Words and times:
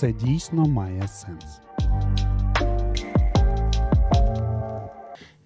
це 0.00 0.12
дійсно 0.12 0.64
має 0.64 1.08
сенс. 1.08 1.44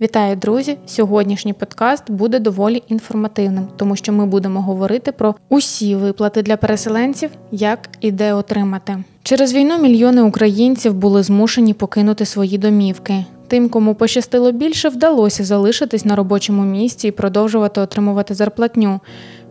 Вітаю, 0.01 0.37
друзі! 0.37 0.79
Сьогоднішній 0.87 1.53
подкаст 1.53 2.11
буде 2.11 2.39
доволі 2.39 2.83
інформативним, 2.89 3.69
тому 3.77 3.97
що 3.97 4.13
ми 4.13 4.27
будемо 4.27 4.63
говорити 4.63 5.13
про 5.13 5.35
усі 5.49 5.95
виплати 5.97 6.43
для 6.43 6.57
переселенців, 6.57 7.31
як 7.51 7.89
і 8.01 8.11
де 8.11 8.35
отримати. 8.35 9.05
Через 9.23 9.55
війну 9.55 9.79
мільйони 9.79 10.23
українців 10.23 10.95
були 10.95 11.23
змушені 11.23 11.75
покинути 11.75 12.25
свої 12.25 12.59
домівки. 12.59 13.25
Тим, 13.49 13.69
кому 13.69 13.95
пощастило 13.95 14.53
більше, 14.53 14.89
вдалося 14.89 15.45
залишитись 15.45 16.05
на 16.05 16.17
робочому 16.17 16.63
місці 16.63 17.09
і 17.09 17.11
продовжувати 17.11 17.81
отримувати 17.81 18.35
зарплатню. 18.35 19.01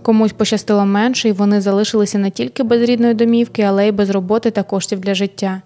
Комусь 0.01 0.33
пощастило 0.33 0.85
менше, 0.85 1.29
і 1.29 1.31
вони 1.31 1.61
залишилися 1.61 2.17
не 2.17 2.29
тільки 2.29 2.63
без 2.63 2.81
рідної 2.81 3.13
домівки, 3.13 3.61
але 3.61 3.87
й 3.87 3.91
без 3.91 4.09
роботи 4.09 4.51
та 4.51 4.63
коштів 4.63 4.99
для 4.99 5.13
життя. 5.13 5.61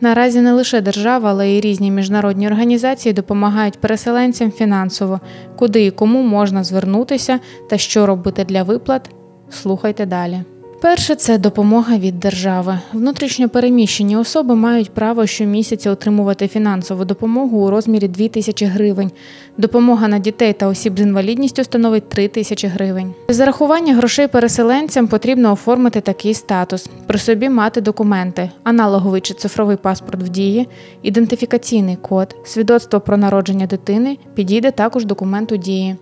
Наразі 0.00 0.40
не 0.40 0.52
лише 0.52 0.80
держава, 0.80 1.30
але 1.30 1.48
й 1.48 1.60
різні 1.60 1.90
міжнародні 1.90 2.46
організації 2.46 3.12
допомагають 3.12 3.78
переселенцям 3.78 4.52
фінансово, 4.52 5.20
куди 5.56 5.84
і 5.84 5.90
кому 5.90 6.22
можна 6.22 6.64
звернутися 6.64 7.40
та 7.70 7.78
що 7.78 8.06
робити 8.06 8.44
для 8.44 8.62
виплат. 8.62 9.10
Слухайте 9.50 10.06
далі. 10.06 10.40
Перше 10.80 11.14
це 11.14 11.38
допомога 11.38 11.98
від 11.98 12.20
держави. 12.20 12.78
Внутрішньо 12.92 13.48
переміщені 13.48 14.16
особи 14.16 14.54
мають 14.54 14.90
право 14.90 15.26
щомісяця 15.26 15.90
отримувати 15.90 16.48
фінансову 16.48 17.04
допомогу 17.04 17.58
у 17.66 17.70
розмірі 17.70 18.08
2 18.08 18.28
тисячі 18.28 18.66
гривень. 18.66 19.10
Допомога 19.56 20.08
на 20.08 20.18
дітей 20.18 20.52
та 20.52 20.66
осіб 20.66 20.98
з 20.98 21.00
інвалідністю 21.00 21.64
становить 21.64 22.08
3 22.08 22.28
тисячі 22.28 22.68
гривень. 22.68 23.14
Зарахування 23.28 23.94
грошей 23.94 24.28
переселенцям 24.28 25.08
потрібно 25.08 25.52
оформити 25.52 26.00
такий 26.00 26.34
статус: 26.34 26.88
при 27.06 27.18
собі 27.18 27.48
мати 27.48 27.80
документи, 27.80 28.50
аналоговий 28.62 29.20
чи 29.20 29.34
цифровий 29.34 29.76
паспорт 29.76 30.22
в 30.22 30.28
дії, 30.28 30.68
ідентифікаційний 31.02 31.96
код, 31.96 32.36
свідоцтво 32.44 33.00
про 33.00 33.16
народження 33.16 33.66
дитини, 33.66 34.18
підійде 34.34 34.70
також 34.70 35.04
документ 35.04 35.52
у 35.52 35.56
дії. 35.56 35.96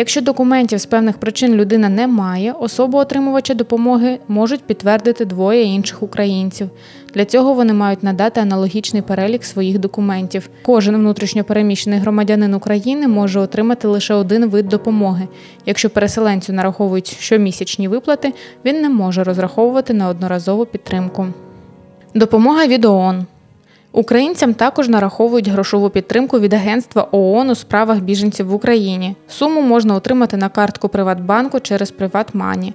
Якщо 0.00 0.20
документів 0.20 0.78
з 0.78 0.86
певних 0.86 1.18
причин 1.18 1.54
людина 1.54 1.88
не 1.88 2.06
має, 2.06 2.52
особу 2.52 2.98
отримувача 2.98 3.54
допомоги 3.54 4.18
можуть 4.28 4.64
підтвердити 4.64 5.24
двоє 5.24 5.62
інших 5.62 6.02
українців. 6.02 6.70
Для 7.14 7.24
цього 7.24 7.54
вони 7.54 7.72
мають 7.72 8.02
надати 8.02 8.40
аналогічний 8.40 9.02
перелік 9.02 9.44
своїх 9.44 9.78
документів. 9.78 10.50
Кожен 10.62 10.96
внутрішньопереміщений 10.96 11.98
громадянин 11.98 12.54
України 12.54 13.08
може 13.08 13.40
отримати 13.40 13.88
лише 13.88 14.14
один 14.14 14.48
вид 14.48 14.68
допомоги. 14.68 15.28
Якщо 15.66 15.90
переселенцю 15.90 16.52
нараховують 16.52 17.16
щомісячні 17.20 17.88
виплати, 17.88 18.32
він 18.64 18.82
не 18.82 18.88
може 18.88 19.24
розраховувати 19.24 19.94
на 19.94 20.08
одноразову 20.08 20.66
підтримку. 20.66 21.26
Допомога 22.14 22.66
від 22.66 22.84
ООН 22.84 23.26
Українцям 23.92 24.54
також 24.54 24.88
нараховують 24.88 25.48
грошову 25.48 25.90
підтримку 25.90 26.40
від 26.40 26.52
Агентства 26.52 27.08
ООН 27.12 27.50
у 27.50 27.54
справах 27.54 27.98
біженців 27.98 28.46
в 28.46 28.54
Україні. 28.54 29.16
Суму 29.28 29.60
можна 29.60 29.94
отримати 29.94 30.36
на 30.36 30.48
картку 30.48 30.88
Приватбанку 30.88 31.60
через 31.60 31.90
Приватмані. 31.90 32.74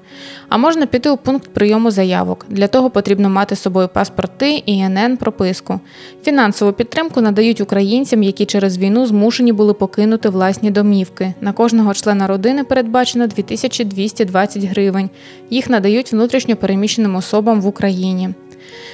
А 0.50 0.58
можна 0.58 0.86
піти 0.86 1.10
у 1.10 1.18
пункт 1.18 1.54
прийому 1.54 1.92
заявок. 1.92 2.46
Для 2.50 2.68
того 2.68 2.90
потрібно 2.90 3.30
мати 3.30 3.56
з 3.56 3.62
собою 3.62 3.90
паспорти, 3.94 4.64
ІНН, 4.66 5.18
прописку. 5.18 5.80
Фінансову 6.24 6.74
підтримку 6.74 7.22
надають 7.22 7.62
українцям, 7.62 8.24
які 8.24 8.46
через 8.46 8.78
війну 8.78 9.06
змушені 9.06 9.54
були 9.54 9.74
покинути 9.74 10.30
власні 10.30 10.72
домівки. 10.72 11.34
На 11.42 11.52
кожного 11.52 11.94
члена 11.94 12.28
родини 12.28 12.64
передбачено 12.64 13.28
2220 13.28 14.64
гривень. 14.64 15.10
Їх 15.50 15.70
надають 15.70 16.12
внутрішньо 16.12 16.56
переміщеним 16.56 17.16
особам 17.16 17.62
в 17.62 17.68
Україні. 17.68 18.30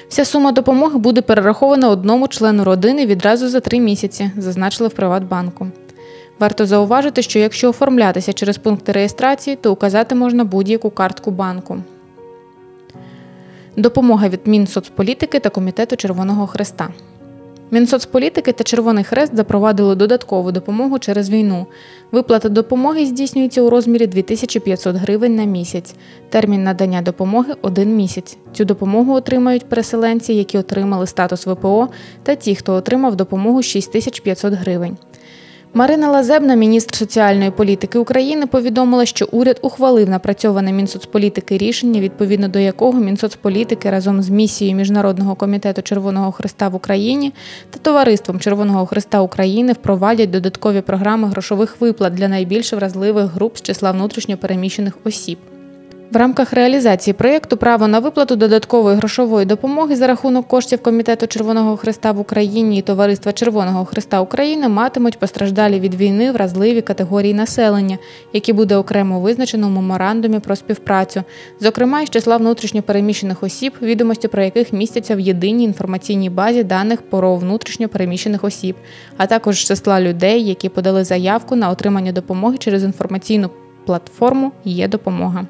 Вся 0.09 0.25
сума 0.25 0.52
допомоги 0.52 0.98
буде 0.98 1.21
перерахована 1.21 1.89
одному 1.89 2.27
члену 2.27 2.64
родини 2.64 3.05
відразу 3.05 3.49
за 3.49 3.60
три 3.60 3.80
місяці, 3.80 4.32
зазначили 4.38 4.89
в 4.89 4.94
Приватбанку. 4.94 5.67
Варто 6.39 6.66
зауважити, 6.66 7.21
що 7.21 7.39
якщо 7.39 7.70
оформлятися 7.70 8.33
через 8.33 8.58
пункти 8.58 8.92
реєстрації, 8.92 9.55
то 9.55 9.71
указати 9.71 10.16
можна 10.16 10.44
будь-яку 10.44 10.89
картку 10.89 11.32
банку. 11.32 11.77
Допомога 13.77 14.30
від 14.30 14.48
Мінсоцполітики 14.48 15.39
та 15.39 15.49
Комітету 15.49 15.95
Червоного 15.95 16.48
Хреста. 16.48 16.89
Мінсоцполітики 17.72 18.52
та 18.52 18.64
Червоний 18.64 19.04
Хрест 19.04 19.36
запровадили 19.36 19.96
додаткову 19.96 20.52
допомогу 20.52 21.00
через 21.00 21.30
війну. 21.30 21.66
Виплата 22.12 22.50
допомоги 22.50 23.06
здійснюється 23.06 23.62
у 23.62 23.70
розмірі 23.70 24.08
2500 24.08 24.96
гривень 24.96 25.36
на 25.36 25.44
місяць. 25.44 25.96
Термін 26.30 26.64
надання 26.64 27.02
допомоги 27.02 27.54
один 27.62 27.96
місяць. 27.96 28.38
Цю 28.54 28.66
допомогу 28.66 29.14
отримають 29.14 29.70
переселенці, 29.70 30.34
які 30.34 30.58
отримали 30.58 31.08
статус 31.08 31.48
ВПО, 31.48 31.88
та 32.24 32.36
ті, 32.36 32.56
хто 32.56 32.74
отримав 32.74 33.16
допомогу 33.16 33.62
6500 33.62 34.54
гривень. 34.54 34.98
Марина 35.74 36.12
Лазебна, 36.12 36.56
міністр 36.56 36.96
соціальної 36.96 37.52
політики 37.52 38.00
України, 38.00 38.48
повідомила, 38.48 39.06
що 39.06 39.28
уряд 39.32 39.60
ухвалив 39.62 40.10
напрацьоване 40.10 40.72
Мінсоцполітики 40.72 41.58
рішення, 41.58 42.02
відповідно 42.02 42.48
до 42.48 42.60
якого 42.60 43.00
Мінсоцполітики 43.00 43.90
разом 43.90 44.22
з 44.22 44.30
місією 44.30 44.78
Міжнародного 44.78 45.36
комітету 45.36 45.82
Червоного 45.82 46.32
Христа 46.32 46.68
в 46.68 46.76
Україні 46.76 47.34
та 47.70 47.80
Товариством 47.80 48.40
Червоного 48.40 48.86
Христа 48.86 49.22
України 49.22 49.74
впровадять 49.74 50.32
додаткові 50.32 50.82
програми 50.82 51.28
грошових 51.28 51.82
виплат 51.82 52.14
для 52.14 52.28
найбільш 52.28 52.74
вразливих 52.74 53.26
груп 53.26 53.58
з 53.58 53.62
числа 53.62 53.92
внутрішньопереміщених 53.92 54.98
осіб. 55.04 55.38
В 56.11 56.15
рамках 56.15 56.53
реалізації 56.53 57.14
проєкту 57.14 57.58
право 57.58 57.87
на 57.87 57.99
виплату 57.99 58.36
додаткової 58.36 58.97
грошової 58.97 59.45
допомоги 59.45 59.95
за 59.95 60.08
рахунок 60.08 60.47
коштів 60.47 60.83
Комітету 60.83 61.27
Червоного 61.27 61.77
Христа 61.77 62.11
в 62.11 62.20
Україні 62.20 62.77
і 62.77 62.81
Товариства 62.81 63.31
Червоного 63.31 63.86
Христа 63.86 64.21
України 64.21 64.70
матимуть 64.70 65.20
постраждалі 65.20 65.80
від 65.80 65.95
війни 65.95 66.31
вразливі 66.31 66.81
категорії 66.81 67.33
населення, 67.33 67.97
які 68.33 68.53
буде 68.53 68.75
окремо 68.75 69.20
визначено 69.20 69.67
в 69.67 69.71
меморандумі 69.71 70.39
про 70.39 70.55
співпрацю, 70.55 71.23
зокрема 71.59 72.02
із 72.02 72.09
числа 72.09 72.37
внутрішньопереміщених 72.37 73.43
осіб, 73.43 73.73
відомості 73.81 74.27
про 74.27 74.43
яких 74.43 74.73
містяться 74.73 75.15
в 75.15 75.20
єдиній 75.20 75.64
інформаційній 75.64 76.30
базі 76.30 76.64
даних 76.64 77.02
про 77.02 77.36
внутрішньопереміщених 77.36 78.43
осіб, 78.43 78.76
а 79.17 79.26
також 79.26 79.59
числа 79.59 80.02
людей, 80.02 80.43
які 80.47 80.70
подали 80.70 81.03
заявку 81.03 81.55
на 81.55 81.70
отримання 81.70 82.11
допомоги 82.11 82.58
через 82.58 82.83
інформаційну 82.83 83.49
платформу 83.86 84.52
Є 84.65 84.87
допомога. 84.87 85.47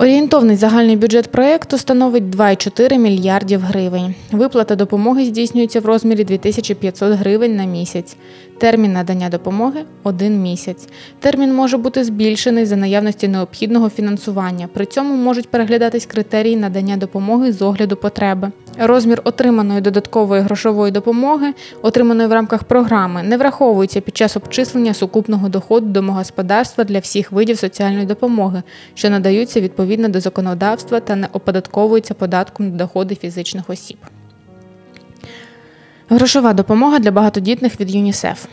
Орієнтовний 0.00 0.56
загальний 0.56 0.96
бюджет 0.96 1.30
проєкту 1.30 1.78
становить 1.78 2.24
2,4 2.24 2.98
мільярдів 2.98 3.60
гривень. 3.60 4.14
Виплата 4.32 4.76
допомоги 4.76 5.24
здійснюється 5.24 5.80
в 5.80 5.86
розмірі 5.86 6.24
2500 6.24 7.12
гривень 7.12 7.56
на 7.56 7.64
місяць. 7.64 8.16
Термін 8.58 8.92
надання 8.92 9.28
допомоги 9.28 9.84
один 10.02 10.42
місяць. 10.42 10.88
Термін 11.20 11.54
може 11.54 11.76
бути 11.76 12.04
збільшений 12.04 12.66
за 12.66 12.76
наявності 12.76 13.28
необхідного 13.28 13.88
фінансування. 13.88 14.68
При 14.72 14.86
цьому 14.86 15.16
можуть 15.16 15.48
переглядатись 15.48 16.06
критерії 16.06 16.56
надання 16.56 16.96
допомоги 16.96 17.52
з 17.52 17.62
огляду 17.62 17.96
потреби. 17.96 18.50
Розмір 18.80 19.20
отриманої 19.24 19.80
додаткової 19.80 20.42
грошової 20.42 20.92
допомоги, 20.92 21.54
отриманої 21.82 22.28
в 22.28 22.32
рамках 22.32 22.64
програми, 22.64 23.22
не 23.22 23.36
враховується 23.36 24.00
під 24.00 24.16
час 24.16 24.36
обчислення 24.36 24.94
сукупного 24.94 25.48
доходу 25.48 25.86
домогосподарства 25.86 26.84
для 26.84 26.98
всіх 26.98 27.32
видів 27.32 27.58
соціальної 27.58 28.06
допомоги, 28.06 28.62
що 28.94 29.10
надаються 29.10 29.60
відповідно 29.60 30.08
до 30.08 30.20
законодавства 30.20 31.00
та 31.00 31.16
не 31.16 31.28
оподатковуються 31.32 32.14
податком 32.14 32.70
на 32.70 32.76
доходи 32.76 33.14
фізичних 33.14 33.70
осіб. 33.70 33.96
Грошова 36.08 36.52
допомога 36.52 36.98
для 36.98 37.10
багатодітних 37.10 37.80
від 37.80 37.94
ЮНІСЕФ. 37.94 38.46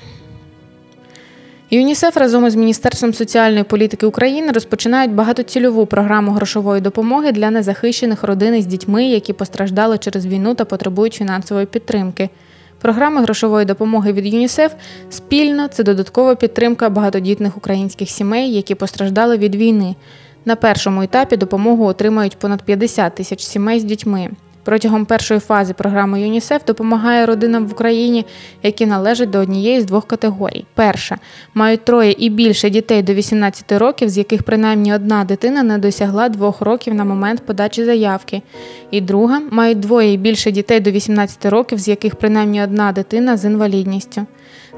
ЮНІСЕФ 1.70 2.18
разом 2.18 2.48
із 2.48 2.56
Міністерством 2.56 3.14
соціальної 3.14 3.64
політики 3.64 4.06
України 4.06 4.52
розпочинають 4.52 5.14
багатоцільову 5.14 5.86
програму 5.86 6.32
грошової 6.32 6.82
допомоги 6.82 7.32
для 7.32 7.52
незахищених 7.52 8.24
родин 8.24 8.56
із 8.56 8.66
дітьми, 8.66 9.06
які 9.06 9.34
постраждали 9.34 9.98
через 9.98 10.26
війну 10.26 10.56
та 10.56 10.66
потребують 10.66 11.14
фінансової 11.14 11.66
підтримки. 11.66 12.30
Програма 12.82 13.22
грошової 13.22 13.66
допомоги 13.66 14.14
від 14.14 14.26
ЮНІСЕФ 14.26 14.74
спільно 15.10 15.68
це 15.68 15.84
додаткова 15.84 16.36
підтримка 16.36 16.90
багатодітних 16.90 17.58
українських 17.58 18.10
сімей, 18.10 18.54
які 18.54 18.76
постраждали 18.76 19.38
від 19.38 19.56
війни. 19.56 19.96
На 20.46 20.56
першому 20.56 21.02
етапі 21.02 21.38
допомогу 21.38 21.86
отримають 21.86 22.38
понад 22.38 22.62
50 22.62 23.16
тисяч 23.16 23.44
сімей 23.44 23.80
з 23.80 23.84
дітьми. 23.84 24.30
Протягом 24.66 25.06
першої 25.06 25.40
фази 25.40 25.74
програми 25.74 26.22
ЮНІСЕФ 26.22 26.66
допомагає 26.66 27.26
родинам 27.26 27.68
в 27.68 27.72
Україні, 27.72 28.26
які 28.64 28.86
належать 28.86 29.30
до 29.30 29.40
однієї 29.40 29.82
з 29.82 29.86
двох 29.86 30.08
категорій. 30.08 30.66
Перша 30.74 31.18
мають 31.54 31.86
троє 31.86 32.16
і 32.18 32.30
більше 32.30 32.70
дітей 32.70 33.04
до 33.04 33.14
18 33.14 33.72
років, 33.72 34.10
з 34.10 34.18
яких 34.18 34.44
принаймні 34.44 34.94
одна 34.94 35.24
дитина 35.24 35.64
не 35.64 35.78
досягла 35.78 36.30
двох 36.30 36.62
років 36.62 36.94
на 36.94 37.06
момент 37.06 37.46
подачі 37.46 37.86
заявки. 37.86 38.42
І 38.92 39.02
друга 39.02 39.42
мають 39.52 39.80
двоє 39.80 40.14
і 40.14 40.18
більше 40.18 40.52
дітей 40.52 40.80
до 40.80 40.92
18 40.92 41.46
років, 41.46 41.80
з 41.80 41.88
яких 41.88 42.16
принаймні 42.16 42.64
одна 42.64 42.92
дитина 42.92 43.38
з 43.38 43.46
інвалідністю. 43.46 44.26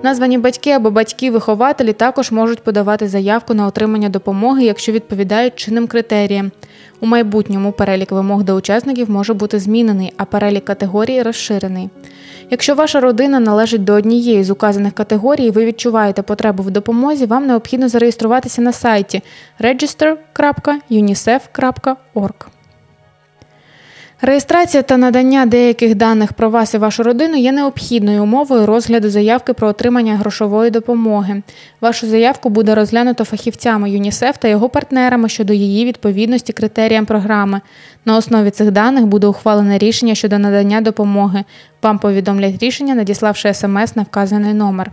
Названі 0.04 0.38
батьки 0.38 0.72
або 0.72 0.92
батьки-вихователі 0.92 1.94
також 1.94 2.32
можуть 2.32 2.64
подавати 2.64 3.08
заявку 3.08 3.54
на 3.54 3.68
отримання 3.68 4.10
допомоги, 4.10 4.64
якщо 4.64 4.92
відповідають 4.92 5.56
чинним 5.56 5.88
критеріям. 5.88 6.52
У 7.00 7.06
майбутньому 7.06 7.72
перелік 7.72 8.12
вимог 8.12 8.44
до 8.44 8.56
учасників 8.56 9.10
може 9.10 9.34
бути 9.34 9.60
змінений, 9.60 10.14
а 10.18 10.26
перелік 10.26 10.66
категорій 10.66 11.22
розширений. 11.22 11.90
Якщо 12.50 12.76
ваша 12.76 13.00
родина 13.00 13.40
належить 13.40 13.84
до 13.84 13.94
однієї 13.94 14.44
з 14.44 14.50
указаних 14.50 14.94
категорій, 14.94 15.46
і 15.46 15.52
ви 15.52 15.66
відчуваєте 15.66 16.22
потребу 16.22 16.64
в 16.64 16.72
допомозі, 16.72 17.26
вам 17.26 17.48
необхідно 17.48 17.90
зареєструватися 17.90 18.62
на 18.62 18.74
сайті 18.74 19.22
register.unicef.org. 19.60 22.57
Реєстрація 24.22 24.84
та 24.84 24.98
надання 24.98 25.46
деяких 25.46 25.96
даних 25.96 26.34
про 26.34 26.50
вас 26.50 26.74
і 26.74 26.78
вашу 26.78 27.04
родину 27.04 27.38
є 27.38 27.52
необхідною 27.52 28.24
умовою 28.24 28.66
розгляду 28.66 29.10
заявки 29.10 29.54
про 29.54 29.68
отримання 29.68 30.16
грошової 30.16 30.72
допомоги. 30.72 31.42
Вашу 31.82 32.08
заявку 32.08 32.50
буде 32.50 32.76
розглянуто 32.76 33.24
фахівцями 33.24 33.92
ЮНІСЕФ 33.92 34.38
та 34.38 34.48
його 34.48 34.70
партнерами 34.70 35.30
щодо 35.30 35.54
її 35.54 35.86
відповідності 35.86 36.54
критеріям 36.54 37.06
програми. 37.06 37.62
На 38.06 38.18
основі 38.18 38.50
цих 38.50 38.72
даних 38.72 39.06
буде 39.06 39.28
ухвалене 39.28 39.78
рішення 39.78 40.16
щодо 40.16 40.40
надання 40.40 40.82
допомоги. 40.82 41.44
Вам 41.84 42.00
повідомлять 42.00 42.64
рішення, 42.64 42.96
надіславши 42.96 43.54
смс 43.54 43.96
на 43.96 44.04
вказаний 44.04 44.54
номер. 44.54 44.92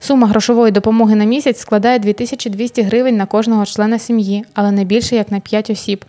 Сума 0.00 0.26
грошової 0.26 0.72
допомоги 0.72 1.14
на 1.14 1.24
місяць 1.24 1.58
складає 1.58 1.98
2200 1.98 2.82
гривень 2.82 3.16
на 3.16 3.26
кожного 3.26 3.66
члена 3.66 3.98
сім'ї, 3.98 4.44
але 4.54 4.70
не 4.70 4.84
більше 4.84 5.16
як 5.16 5.30
на 5.30 5.40
5 5.40 5.70
осіб. 5.70 6.04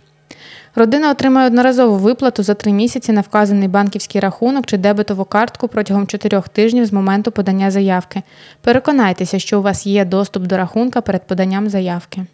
Родина 0.74 1.10
отримає 1.10 1.46
одноразову 1.46 1.96
виплату 1.96 2.42
за 2.42 2.54
три 2.54 2.72
місяці 2.72 3.12
на 3.12 3.20
вказаний 3.20 3.68
банківський 3.68 4.20
рахунок 4.20 4.66
чи 4.66 4.76
дебетову 4.76 5.24
картку 5.24 5.68
протягом 5.68 6.06
чотирьох 6.06 6.48
тижнів 6.48 6.86
з 6.86 6.92
моменту 6.92 7.32
подання 7.32 7.70
заявки. 7.70 8.22
Переконайтеся, 8.60 9.38
що 9.38 9.58
у 9.58 9.62
вас 9.62 9.86
є 9.86 10.04
доступ 10.04 10.42
до 10.42 10.56
рахунка 10.56 11.00
перед 11.00 11.26
поданням 11.26 11.68
заявки. 11.68 12.26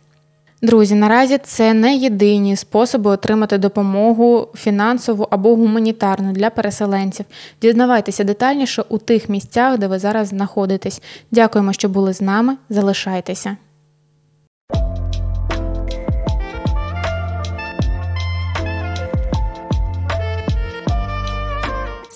Друзі, 0.63 0.95
наразі 0.95 1.39
це 1.39 1.75
не 1.75 1.97
єдині 1.97 2.57
способи 2.57 3.11
отримати 3.11 3.59
допомогу 3.59 4.49
фінансову 4.55 5.27
або 5.31 5.57
гуманітарну 5.57 6.33
для 6.33 6.51
переселенців. 6.51 7.27
Дізнавайтеся 7.63 8.25
детальніше 8.25 8.85
у 8.89 8.99
тих 8.99 9.29
місцях, 9.29 9.79
де 9.79 9.87
ви 9.87 9.99
зараз 9.99 10.29
знаходитесь. 10.29 11.03
Дякуємо, 11.31 11.73
що 11.73 11.89
були 11.89 12.13
з 12.13 12.21
нами. 12.21 12.57
Залишайтеся. 12.71 13.57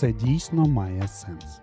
Це 0.03 0.13
дійсно 0.13 0.67
має 0.67 1.09
сенс. 1.09 1.61